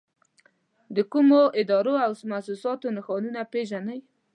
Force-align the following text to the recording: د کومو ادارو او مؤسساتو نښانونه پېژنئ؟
د 0.95 0.97
کومو 1.11 1.41
ادارو 1.61 1.95
او 2.05 2.11
مؤسساتو 2.31 2.87
نښانونه 2.97 3.41
پېژنئ؟ 3.51 3.99